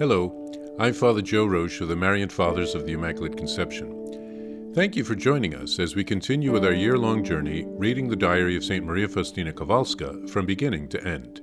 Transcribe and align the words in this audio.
Hello, 0.00 0.32
I'm 0.78 0.94
Father 0.94 1.20
Joe 1.20 1.44
Roesch 1.44 1.82
of 1.82 1.88
the 1.88 1.94
Marian 1.94 2.30
Fathers 2.30 2.74
of 2.74 2.86
the 2.86 2.94
Immaculate 2.94 3.36
Conception. 3.36 4.72
Thank 4.74 4.96
you 4.96 5.04
for 5.04 5.14
joining 5.14 5.54
us 5.54 5.78
as 5.78 5.94
we 5.94 6.04
continue 6.04 6.50
with 6.50 6.64
our 6.64 6.72
year 6.72 6.96
long 6.96 7.22
journey 7.22 7.66
reading 7.68 8.08
the 8.08 8.16
diary 8.16 8.56
of 8.56 8.64
St. 8.64 8.82
Maria 8.82 9.06
Faustina 9.06 9.52
Kowalska 9.52 10.26
from 10.30 10.46
beginning 10.46 10.88
to 10.88 11.06
end. 11.06 11.42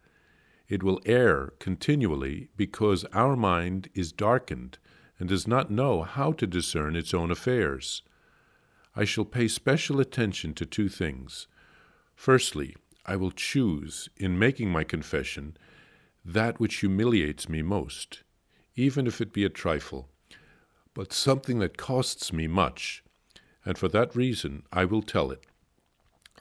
It 0.68 0.82
will 0.82 1.00
err 1.06 1.54
continually 1.60 2.50
because 2.58 3.06
our 3.14 3.36
mind 3.36 3.90
is 3.94 4.12
darkened 4.12 4.80
and 5.22 5.30
does 5.30 5.48
not 5.48 5.70
know 5.70 6.02
how 6.02 6.32
to 6.32 6.48
discern 6.48 6.96
its 6.96 7.14
own 7.14 7.30
affairs. 7.30 8.02
I 8.96 9.06
shall 9.06 9.24
pay 9.24 9.48
special 9.48 10.00
attention 10.00 10.56
to 10.56 10.66
two 10.66 10.90
things. 10.90 11.46
Firstly, 12.16 12.76
I 13.06 13.18
will 13.18 13.30
choose, 13.30 14.10
in 14.18 14.40
making 14.40 14.72
my 14.72 14.84
confession, 14.84 15.58
that 16.26 16.60
which 16.60 16.78
humiliates 16.78 17.48
me 17.48 17.62
most, 17.62 18.24
even 18.76 19.06
if 19.06 19.22
it 19.22 19.32
be 19.32 19.46
a 19.46 19.50
trifle, 19.50 20.10
but 20.96 21.14
something 21.14 21.60
that 21.60 21.78
costs 21.78 22.34
me 22.34 22.48
much, 22.48 23.04
and 23.64 23.78
for 23.78 23.90
that 23.90 24.16
reason 24.16 24.64
I 24.74 24.86
will 24.86 25.04
tell 25.04 25.30
it. 25.30 25.44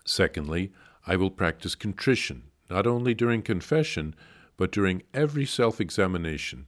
Secondly, 0.07 0.73
I 1.07 1.17
will 1.17 1.31
practice 1.31 1.75
contrition, 1.75 2.45
not 2.71 2.87
only 2.87 3.13
during 3.13 3.43
confession, 3.43 4.15
but 4.57 4.73
during 4.73 5.03
every 5.13 5.45
self 5.45 5.83
examination, 5.83 6.65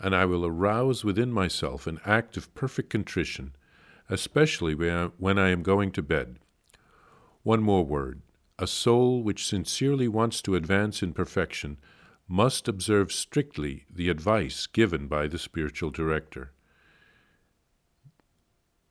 and 0.00 0.14
I 0.14 0.24
will 0.24 0.46
arouse 0.46 1.04
within 1.04 1.32
myself 1.32 1.86
an 1.86 2.00
act 2.04 2.36
of 2.36 2.54
perfect 2.54 2.90
contrition, 2.90 3.54
especially 4.08 4.74
when 4.74 5.38
I 5.38 5.48
am 5.50 5.62
going 5.62 5.92
to 5.92 6.02
bed. 6.02 6.38
One 7.42 7.62
more 7.62 7.84
word 7.84 8.22
a 8.58 8.66
soul 8.66 9.22
which 9.22 9.46
sincerely 9.46 10.08
wants 10.08 10.42
to 10.42 10.56
advance 10.56 11.02
in 11.02 11.12
perfection 11.12 11.78
must 12.26 12.66
observe 12.66 13.12
strictly 13.12 13.84
the 13.88 14.08
advice 14.08 14.66
given 14.66 15.06
by 15.06 15.28
the 15.28 15.38
spiritual 15.38 15.90
director. 15.90 16.52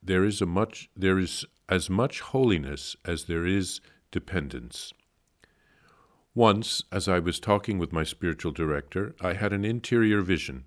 There 0.01 0.23
is, 0.23 0.41
a 0.41 0.45
much, 0.45 0.89
there 0.95 1.19
is 1.19 1.45
as 1.67 1.89
much 1.89 2.21
holiness 2.21 2.95
as 3.03 3.25
there 3.25 3.45
is 3.45 3.81
dependence. 4.09 4.93
Once, 6.33 6.83
as 6.91 7.07
I 7.07 7.19
was 7.19 7.39
talking 7.39 7.77
with 7.77 7.91
my 7.91 8.03
spiritual 8.03 8.53
director, 8.53 9.15
I 9.19 9.33
had 9.33 9.51
an 9.51 9.65
interior 9.65 10.21
vision, 10.21 10.63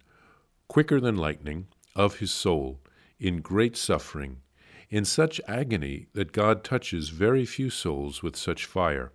quicker 0.71 1.01
than 1.01 1.17
lightning, 1.17 1.67
of 1.95 2.21
his 2.21 2.31
soul, 2.31 2.81
in 3.19 3.41
great 3.41 3.77
suffering, 3.77 4.39
in 4.89 5.05
such 5.05 5.41
agony 5.47 6.07
that 6.15 6.33
God 6.33 6.63
touches 6.65 7.09
very 7.11 7.45
few 7.45 7.69
souls 7.69 8.23
with 8.23 8.37
such 8.37 8.65
fire. 8.65 9.11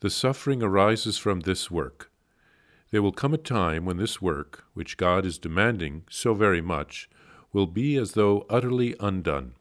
The 0.00 0.10
suffering 0.10 0.62
arises 0.62 1.18
from 1.18 1.40
this 1.40 1.70
work, 1.70 2.10
there 2.92 3.02
will 3.02 3.12
come 3.12 3.32
a 3.32 3.38
time 3.38 3.86
when 3.86 3.96
this 3.96 4.20
work, 4.20 4.64
which 4.74 4.98
God 4.98 5.24
is 5.24 5.38
demanding 5.38 6.04
so 6.10 6.34
very 6.34 6.60
much, 6.60 7.08
will 7.50 7.66
be 7.66 7.96
as 7.96 8.12
though 8.12 8.44
utterly 8.50 8.94
undone. 9.00 9.54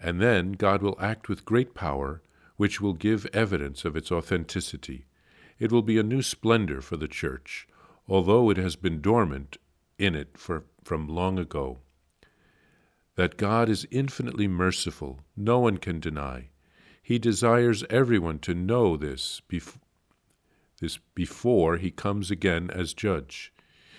And 0.00 0.22
then 0.22 0.52
God 0.52 0.80
will 0.80 0.96
act 0.98 1.28
with 1.28 1.44
great 1.44 1.74
power, 1.74 2.22
which 2.56 2.80
will 2.80 2.94
give 2.94 3.26
evidence 3.34 3.84
of 3.84 3.94
its 3.94 4.10
authenticity. 4.10 5.04
It 5.58 5.70
will 5.70 5.82
be 5.82 5.98
a 5.98 6.02
new 6.02 6.22
splendor 6.22 6.80
for 6.80 6.96
the 6.96 7.08
Church, 7.08 7.68
although 8.08 8.48
it 8.48 8.56
has 8.56 8.74
been 8.74 9.02
dormant 9.02 9.58
in 10.00 10.14
it 10.14 10.36
for, 10.36 10.64
from 10.82 11.06
long 11.06 11.38
ago. 11.38 11.78
That 13.16 13.36
God 13.36 13.68
is 13.68 13.86
infinitely 13.90 14.48
merciful, 14.48 15.20
no 15.36 15.58
one 15.58 15.76
can 15.76 16.00
deny. 16.00 16.48
He 17.02 17.18
desires 17.18 17.84
everyone 17.90 18.38
to 18.40 18.54
know 18.54 18.96
this 18.96 19.42
bef- 19.48 19.78
this 20.80 20.98
before 21.14 21.76
he 21.76 21.90
comes 21.90 22.30
again 22.30 22.70
as 22.70 22.94
judge. 22.94 23.52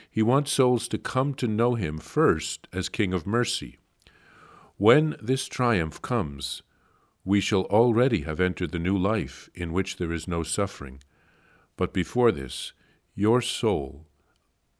He 0.09 0.23
wants 0.23 0.51
souls 0.51 0.88
to 0.89 0.97
come 0.97 1.34
to 1.35 1.47
know 1.47 1.75
him 1.75 2.00
first 2.00 2.68
as 2.73 2.89
King 2.89 3.13
of 3.13 3.28
mercy. 3.28 3.78
When 4.78 5.16
this 5.22 5.47
triumph 5.47 6.01
comes, 6.01 6.63
we 7.23 7.39
shall 7.39 7.63
already 7.66 8.22
have 8.22 8.39
entered 8.39 8.72
the 8.72 8.79
new 8.79 8.97
life 8.97 9.50
in 9.53 9.72
which 9.72 9.97
there 9.97 10.12
is 10.12 10.28
no 10.28 10.41
suffering. 10.41 11.03
But 11.78 11.94
before 11.94 12.31
this, 12.31 12.73
your 13.13 13.41
soul, 13.41 14.07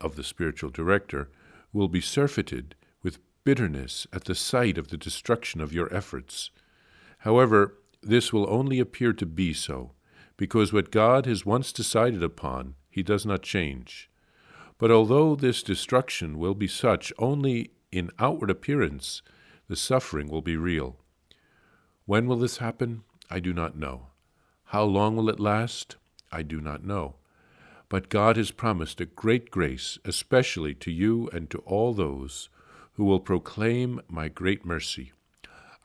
of 0.02 0.16
the 0.16 0.24
spiritual 0.24 0.70
director, 0.70 1.30
will 1.72 1.88
be 1.88 2.02
surfeited 2.02 2.76
with 3.02 3.20
bitterness 3.44 4.08
at 4.12 4.26
the 4.26 4.36
sight 4.36 4.78
of 4.78 4.90
the 4.90 4.98
destruction 4.98 5.62
of 5.62 5.74
your 5.74 5.94
efforts. 5.94 6.52
However, 7.20 7.78
this 8.02 8.34
will 8.34 8.50
only 8.50 8.80
appear 8.80 9.14
to 9.14 9.26
be 9.26 9.54
so 9.54 9.92
because 10.38 10.74
what 10.74 10.90
God 10.90 11.28
has 11.28 11.46
once 11.46 11.72
decided 11.72 12.24
upon, 12.24 12.74
he 12.90 13.04
does 13.04 13.26
not 13.28 13.44
change. 13.44 14.10
But 14.80 14.90
although 14.90 15.36
this 15.36 15.62
destruction 15.62 16.40
will 16.40 16.56
be 16.56 16.68
such 16.68 17.14
only 17.20 17.70
in 17.92 18.10
outward 18.18 18.50
appearance, 18.50 19.22
the 19.68 19.76
suffering 19.76 20.28
will 20.30 20.42
be 20.42 20.58
real. 20.58 20.98
When 22.06 22.26
will 22.26 22.38
this 22.38 22.58
happen? 22.58 23.04
I 23.30 23.40
do 23.40 23.54
not 23.54 23.78
know. 23.78 24.08
How 24.66 24.84
long 24.84 25.16
will 25.16 25.30
it 25.30 25.40
last? 25.40 25.98
I 26.32 26.42
do 26.42 26.60
not 26.60 26.84
know. 26.84 27.18
But 27.92 28.08
God 28.08 28.38
has 28.38 28.52
promised 28.52 29.02
a 29.02 29.06
great 29.06 29.52
grace, 29.52 30.00
especially 30.06 30.74
to 30.76 30.90
you 30.90 31.28
and 31.34 31.50
to 31.50 31.58
all 31.66 31.94
those 31.94 32.48
who 32.94 33.04
will 33.04 33.20
proclaim 33.20 34.00
my 34.08 34.30
great 34.30 34.64
mercy. 34.64 35.12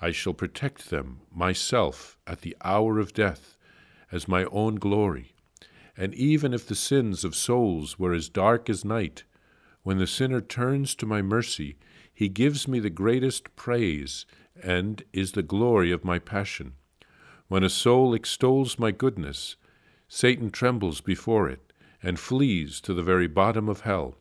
I 0.00 0.12
shall 0.12 0.32
protect 0.32 0.88
them 0.90 1.22
myself 1.34 2.16
at 2.24 2.42
the 2.42 2.56
hour 2.62 3.00
of 3.00 3.12
death 3.12 3.56
as 4.12 4.28
my 4.28 4.44
own 4.52 4.76
glory. 4.76 5.34
And 5.96 6.14
even 6.14 6.54
if 6.54 6.68
the 6.68 6.76
sins 6.76 7.24
of 7.24 7.34
souls 7.34 7.98
were 7.98 8.12
as 8.12 8.28
dark 8.28 8.70
as 8.70 8.84
night, 8.84 9.24
when 9.82 9.98
the 9.98 10.06
sinner 10.06 10.40
turns 10.40 10.94
to 10.94 11.06
my 11.06 11.22
mercy, 11.22 11.76
he 12.14 12.28
gives 12.28 12.68
me 12.68 12.78
the 12.78 12.88
greatest 12.88 13.56
praise 13.56 14.26
and 14.62 15.02
is 15.12 15.32
the 15.32 15.42
glory 15.42 15.90
of 15.90 16.04
my 16.04 16.20
passion. 16.20 16.74
When 17.48 17.64
a 17.64 17.68
soul 17.68 18.14
extols 18.14 18.78
my 18.78 18.92
goodness, 18.92 19.56
Satan 20.06 20.50
trembles 20.50 21.00
before 21.00 21.48
it 21.48 21.66
and 22.06 22.20
flees 22.20 22.80
to 22.80 22.94
the 22.94 23.02
very 23.02 23.26
bottom 23.26 23.68
of 23.68 23.80
hell. 23.80 24.14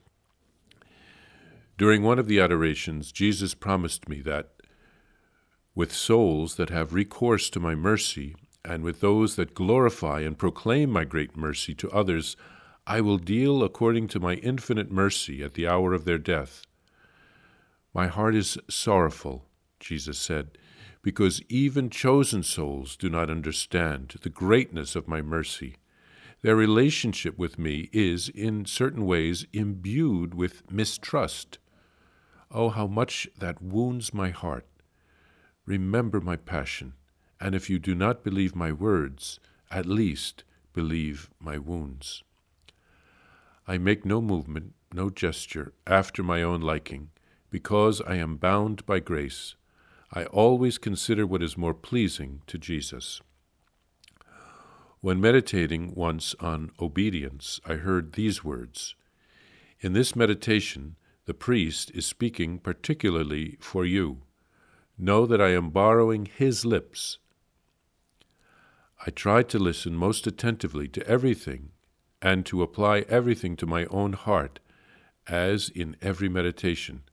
During 1.77 2.01
one 2.01 2.17
of 2.17 2.25
the 2.27 2.39
adorations, 2.39 3.11
Jesus 3.11 3.53
promised 3.53 4.09
me 4.09 4.21
that 4.21 4.53
with 5.75 5.93
souls 5.93 6.55
that 6.55 6.71
have 6.71 6.95
recourse 6.95 7.47
to 7.51 7.59
my 7.59 7.75
mercy, 7.75 8.35
and 8.63 8.81
with 8.81 9.01
those 9.01 9.35
that 9.35 9.53
glorify 9.53 10.21
and 10.21 10.35
proclaim 10.35 10.89
my 10.89 11.03
great 11.03 11.37
mercy 11.37 11.75
to 11.75 11.91
others, 11.91 12.35
I 12.87 13.01
will 13.01 13.19
deal 13.19 13.63
according 13.63 14.07
to 14.09 14.19
my 14.19 14.33
infinite 14.33 14.91
mercy 14.91 15.43
at 15.43 15.53
the 15.53 15.67
hour 15.67 15.93
of 15.93 16.05
their 16.05 16.17
death. 16.17 16.63
My 17.93 18.07
heart 18.07 18.33
is 18.33 18.57
sorrowful, 18.67 19.45
Jesus 19.79 20.17
said, 20.17 20.57
because 21.03 21.39
even 21.49 21.91
chosen 21.91 22.41
souls 22.41 22.97
do 22.97 23.11
not 23.11 23.29
understand 23.29 24.15
the 24.23 24.29
greatness 24.29 24.95
of 24.95 25.07
my 25.07 25.21
mercy. 25.21 25.75
Their 26.45 26.55
relationship 26.55 27.39
with 27.39 27.57
me 27.57 27.89
is, 27.91 28.29
in 28.29 28.65
certain 28.65 29.07
ways, 29.07 29.47
imbued 29.51 30.35
with 30.35 30.71
mistrust. 30.71 31.57
Oh, 32.51 32.69
how 32.69 32.85
much 32.85 33.27
that 33.39 33.63
wounds 33.63 34.13
my 34.13 34.29
heart! 34.29 34.67
Remember 35.65 36.21
my 36.21 36.35
passion 36.35 36.93
and 37.41 37.55
if 37.55 37.67
you 37.67 37.79
do 37.79 37.95
not 37.95 38.23
believe 38.23 38.55
my 38.55 38.71
words, 38.71 39.39
at 39.71 39.87
least 39.87 40.43
believe 40.71 41.31
my 41.39 41.57
wounds. 41.57 42.21
I 43.67 43.79
make 43.79 44.05
no 44.05 44.21
movement, 44.21 44.75
no 44.93 45.09
gesture 45.09 45.73
after 45.87 46.21
my 46.21 46.43
own 46.43 46.61
liking, 46.61 47.09
because 47.49 48.01
I 48.01 48.17
am 48.17 48.37
bound 48.37 48.85
by 48.85 48.99
grace. 48.99 49.55
I 50.13 50.25
always 50.25 50.77
consider 50.77 51.25
what 51.25 51.41
is 51.41 51.57
more 51.57 51.73
pleasing 51.73 52.43
to 52.45 52.59
Jesus. 52.59 53.19
When 55.05 55.21
meditating 55.21 55.93
once 55.93 56.33
on 56.39 56.71
obedience, 56.81 57.59
I 57.63 57.75
heard 57.75 58.13
these 58.13 58.43
words 58.43 58.95
In 59.79 59.93
this 59.93 60.15
meditation, 60.15 60.95
The 61.25 61.35
priest 61.35 61.91
is 61.93 62.07
speaking 62.07 62.57
particularly 62.57 63.57
for 63.59 63.85
you. 63.85 64.23
Know 64.97 65.27
that 65.27 65.39
I 65.39 65.49
am 65.49 65.69
borrowing 65.69 66.25
his 66.25 66.65
lips. 66.65 67.19
I 69.05 69.11
tried 69.11 69.47
to 69.49 69.59
listen 69.59 69.93
most 69.93 70.25
attentively 70.25 70.87
to 70.87 71.07
everything 71.07 71.69
and 72.19 72.43
to 72.47 72.63
apply 72.63 73.01
everything 73.01 73.55
to 73.57 73.67
my 73.67 73.85
own 73.91 74.13
heart, 74.13 74.59
as 75.27 75.69
in 75.69 75.97
every 76.01 76.29
meditation. 76.29 77.03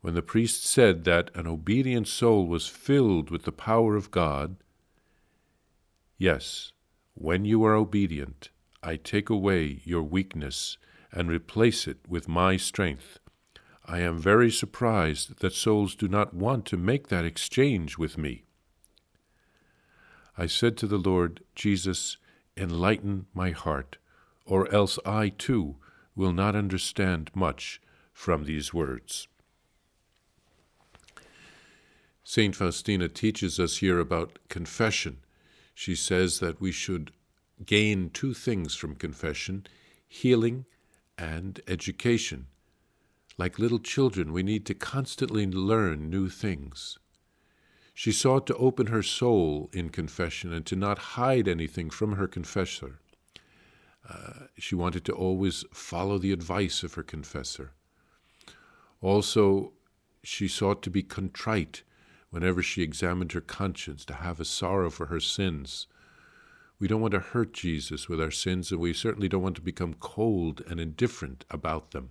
When 0.00 0.14
the 0.14 0.22
priest 0.22 0.66
said 0.66 1.04
that 1.04 1.30
an 1.36 1.46
obedient 1.46 2.08
soul 2.08 2.48
was 2.48 2.66
filled 2.66 3.30
with 3.30 3.44
the 3.44 3.52
power 3.52 3.94
of 3.94 4.10
God, 4.10 4.56
yes, 6.18 6.72
when 7.14 7.44
you 7.44 7.64
are 7.64 7.74
obedient, 7.74 8.50
I 8.82 8.96
take 8.96 9.30
away 9.30 9.80
your 9.84 10.02
weakness 10.02 10.78
and 11.12 11.28
replace 11.30 11.86
it 11.86 11.98
with 12.08 12.28
my 12.28 12.56
strength. 12.56 13.18
I 13.84 14.00
am 14.00 14.18
very 14.18 14.50
surprised 14.50 15.40
that 15.40 15.52
souls 15.52 15.94
do 15.94 16.08
not 16.08 16.34
want 16.34 16.66
to 16.66 16.76
make 16.76 17.08
that 17.08 17.24
exchange 17.24 17.98
with 17.98 18.16
me. 18.16 18.44
I 20.38 20.46
said 20.46 20.76
to 20.78 20.86
the 20.86 20.98
Lord, 20.98 21.42
Jesus, 21.54 22.16
enlighten 22.56 23.26
my 23.34 23.50
heart, 23.50 23.98
or 24.46 24.72
else 24.72 24.98
I 25.04 25.28
too 25.30 25.76
will 26.14 26.32
not 26.32 26.56
understand 26.56 27.30
much 27.34 27.80
from 28.12 28.44
these 28.44 28.72
words. 28.72 29.28
St. 32.24 32.54
Faustina 32.54 33.08
teaches 33.08 33.58
us 33.58 33.78
here 33.78 33.98
about 33.98 34.38
confession. 34.48 35.18
She 35.74 35.94
says 35.94 36.40
that 36.40 36.60
we 36.60 36.72
should 36.72 37.12
gain 37.64 38.10
two 38.10 38.34
things 38.34 38.74
from 38.74 38.94
confession 38.96 39.66
healing 40.06 40.66
and 41.16 41.60
education. 41.66 42.46
Like 43.38 43.58
little 43.58 43.78
children, 43.78 44.32
we 44.32 44.42
need 44.42 44.66
to 44.66 44.74
constantly 44.74 45.46
learn 45.46 46.10
new 46.10 46.28
things. 46.28 46.98
She 47.94 48.12
sought 48.12 48.46
to 48.48 48.56
open 48.56 48.88
her 48.88 49.02
soul 49.02 49.70
in 49.72 49.88
confession 49.88 50.52
and 50.52 50.66
to 50.66 50.76
not 50.76 50.98
hide 51.16 51.48
anything 51.48 51.88
from 51.88 52.16
her 52.16 52.28
confessor. 52.28 53.00
Uh, 54.08 54.46
she 54.58 54.74
wanted 54.74 55.04
to 55.06 55.12
always 55.12 55.64
follow 55.72 56.18
the 56.18 56.32
advice 56.32 56.82
of 56.82 56.94
her 56.94 57.02
confessor. 57.02 57.72
Also, 59.00 59.72
she 60.22 60.48
sought 60.48 60.82
to 60.82 60.90
be 60.90 61.02
contrite 61.02 61.82
whenever 62.32 62.62
she 62.62 62.82
examined 62.82 63.30
her 63.32 63.42
conscience, 63.42 64.06
to 64.06 64.14
have 64.14 64.40
a 64.40 64.44
sorrow 64.44 64.88
for 64.88 65.06
her 65.06 65.20
sins. 65.20 65.86
We 66.78 66.88
don't 66.88 67.02
want 67.02 67.12
to 67.12 67.20
hurt 67.20 67.52
Jesus 67.52 68.08
with 68.08 68.20
our 68.20 68.30
sins, 68.30 68.72
and 68.72 68.80
we 68.80 68.94
certainly 68.94 69.28
don't 69.28 69.42
want 69.42 69.56
to 69.56 69.62
become 69.62 69.94
cold 69.94 70.62
and 70.66 70.80
indifferent 70.80 71.44
about 71.50 71.90
them. 71.90 72.10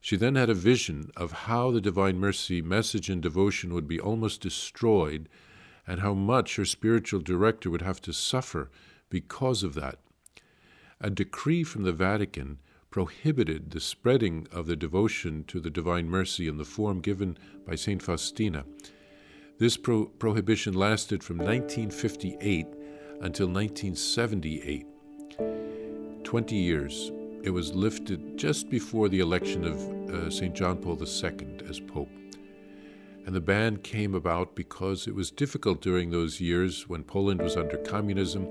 She 0.00 0.16
then 0.16 0.34
had 0.34 0.48
a 0.48 0.54
vision 0.54 1.10
of 1.14 1.32
how 1.32 1.70
the 1.70 1.80
Divine 1.82 2.18
Mercy 2.18 2.62
message 2.62 3.10
and 3.10 3.20
devotion 3.22 3.74
would 3.74 3.86
be 3.86 4.00
almost 4.00 4.40
destroyed, 4.40 5.28
and 5.86 6.00
how 6.00 6.14
much 6.14 6.56
her 6.56 6.64
spiritual 6.64 7.20
director 7.20 7.68
would 7.68 7.82
have 7.82 8.00
to 8.00 8.14
suffer 8.14 8.70
because 9.10 9.62
of 9.62 9.74
that. 9.74 9.98
A 11.02 11.10
decree 11.10 11.64
from 11.64 11.82
the 11.82 11.92
Vatican 11.92 12.60
prohibited 12.94 13.72
the 13.72 13.80
spreading 13.80 14.46
of 14.52 14.68
the 14.68 14.76
devotion 14.76 15.42
to 15.48 15.58
the 15.58 15.68
Divine 15.68 16.08
Mercy 16.08 16.46
in 16.46 16.58
the 16.58 16.64
form 16.64 17.00
given 17.00 17.36
by 17.66 17.74
St. 17.74 18.00
Faustina. 18.00 18.64
This 19.58 19.76
pro- 19.76 20.04
prohibition 20.04 20.74
lasted 20.74 21.24
from 21.24 21.38
1958 21.38 22.68
until 23.20 23.48
1978. 23.48 24.86
20 26.22 26.54
years 26.54 27.10
it 27.42 27.50
was 27.50 27.74
lifted 27.74 28.36
just 28.38 28.70
before 28.70 29.08
the 29.08 29.18
election 29.18 29.64
of 29.64 30.14
uh, 30.14 30.30
St. 30.30 30.54
John 30.54 30.76
Paul 30.76 30.96
II 30.96 31.66
as 31.68 31.80
Pope. 31.80 32.12
And 33.26 33.34
the 33.34 33.40
ban 33.40 33.78
came 33.78 34.14
about 34.14 34.54
because 34.54 35.08
it 35.08 35.16
was 35.16 35.32
difficult 35.32 35.80
during 35.80 36.12
those 36.12 36.40
years 36.40 36.88
when 36.88 37.02
Poland 37.02 37.42
was 37.42 37.56
under 37.56 37.78
communism 37.78 38.46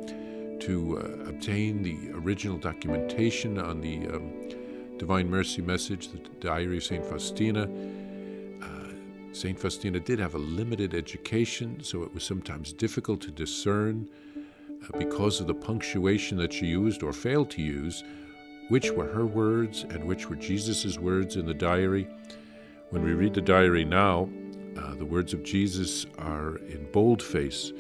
to 0.66 0.98
uh, 0.98 1.30
obtain 1.30 1.84
the 1.84 1.98
original 2.18 2.58
documentation 2.58 3.60
on 3.60 3.82
the 3.82 4.08
um, 4.08 4.32
Divine 4.98 5.30
Mercy 5.30 5.62
message, 5.62 6.10
the 6.10 6.20
Diary 6.40 6.78
of 6.78 6.84
St. 6.84 7.06
Faustina. 7.06 7.64
Uh, 8.62 8.94
St. 9.34 9.60
Faustina 9.60 10.00
did 10.00 10.20
have 10.20 10.36
a 10.36 10.38
limited 10.38 10.94
education, 10.94 11.84
so 11.84 12.04
it 12.04 12.14
was 12.14 12.24
sometimes 12.24 12.72
difficult 12.72 13.20
to 13.22 13.32
discern 13.32 14.08
uh, 14.38 14.98
because 14.98 15.42
of 15.42 15.48
the 15.48 15.54
punctuation 15.54 16.38
that 16.38 16.54
she 16.54 16.68
used 16.68 17.04
or 17.04 17.12
failed 17.12 17.50
to 17.52 17.62
use 17.62 18.04
which 18.70 18.92
were 18.92 19.08
her 19.08 19.26
words 19.26 19.84
and 19.84 20.04
which 20.04 20.30
were 20.30 20.36
Jesus' 20.36 20.98
words 20.98 21.36
in 21.36 21.46
the 21.46 21.54
diary. 21.54 22.08
When 22.90 23.04
we 23.04 23.14
read 23.14 23.34
the 23.34 23.42
diary 23.42 23.84
now, 23.84 24.30
uh, 24.78 24.96
the 24.96 25.06
words 25.06 25.34
of 25.34 25.44
Jesus 25.44 26.06
are 26.18 26.56
in 26.58 26.88
boldface, 26.92 27.74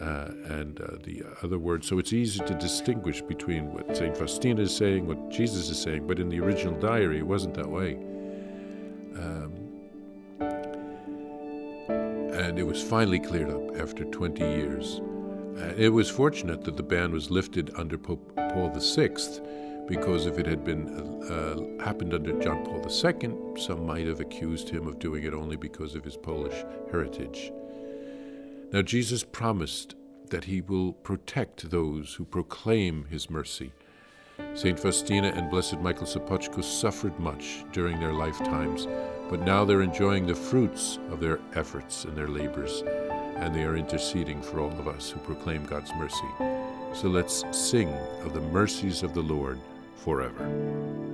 uh, 0.00 0.28
and 0.46 0.80
uh, 0.80 0.96
the 1.02 1.22
other 1.42 1.58
words. 1.58 1.86
So 1.86 1.98
it's 1.98 2.12
easy 2.12 2.40
to 2.40 2.54
distinguish 2.54 3.22
between 3.22 3.72
what 3.72 3.96
St. 3.96 4.16
Faustina 4.16 4.62
is 4.62 4.74
saying, 4.74 5.06
what 5.06 5.30
Jesus 5.30 5.70
is 5.70 5.80
saying, 5.80 6.06
but 6.06 6.18
in 6.18 6.28
the 6.28 6.40
original 6.40 6.78
diary, 6.80 7.18
it 7.18 7.26
wasn't 7.26 7.54
that 7.54 7.68
way. 7.68 7.94
Um, 9.16 9.52
and 12.34 12.58
it 12.58 12.66
was 12.66 12.82
finally 12.82 13.20
cleared 13.20 13.50
up 13.50 13.76
after 13.76 14.04
20 14.04 14.42
years. 14.42 15.00
Uh, 15.56 15.72
it 15.76 15.88
was 15.88 16.10
fortunate 16.10 16.64
that 16.64 16.76
the 16.76 16.82
ban 16.82 17.12
was 17.12 17.30
lifted 17.30 17.70
under 17.76 17.96
Pope 17.96 18.34
Paul 18.34 18.70
VI 18.70 19.16
because 19.86 20.26
if 20.26 20.38
it 20.38 20.46
had 20.46 20.64
been 20.64 20.88
uh, 21.30 21.84
happened 21.84 22.14
under 22.14 22.32
John 22.40 22.64
Paul 22.64 22.80
II, 22.84 23.60
some 23.60 23.86
might 23.86 24.06
have 24.06 24.20
accused 24.20 24.68
him 24.68 24.88
of 24.88 24.98
doing 24.98 25.24
it 25.24 25.34
only 25.34 25.56
because 25.56 25.94
of 25.94 26.02
his 26.02 26.16
Polish 26.16 26.64
heritage. 26.90 27.52
Now, 28.74 28.82
Jesus 28.82 29.22
promised 29.22 29.94
that 30.30 30.46
he 30.46 30.60
will 30.60 30.94
protect 30.94 31.70
those 31.70 32.14
who 32.14 32.24
proclaim 32.24 33.04
his 33.08 33.30
mercy. 33.30 33.70
St. 34.54 34.80
Faustina 34.80 35.28
and 35.28 35.48
Blessed 35.48 35.78
Michael 35.78 36.08
Sopoćko 36.08 36.64
suffered 36.64 37.16
much 37.20 37.64
during 37.70 38.00
their 38.00 38.12
lifetimes, 38.12 38.88
but 39.30 39.42
now 39.42 39.64
they're 39.64 39.82
enjoying 39.82 40.26
the 40.26 40.34
fruits 40.34 40.98
of 41.10 41.20
their 41.20 41.38
efforts 41.54 42.04
and 42.04 42.16
their 42.16 42.26
labors, 42.26 42.82
and 43.36 43.54
they 43.54 43.62
are 43.62 43.76
interceding 43.76 44.42
for 44.42 44.58
all 44.58 44.72
of 44.72 44.88
us 44.88 45.08
who 45.08 45.20
proclaim 45.20 45.64
God's 45.64 45.92
mercy. 45.94 46.26
So 46.94 47.06
let's 47.06 47.44
sing 47.52 47.90
of 48.24 48.34
the 48.34 48.40
mercies 48.40 49.04
of 49.04 49.14
the 49.14 49.22
Lord 49.22 49.60
forever. 49.94 51.13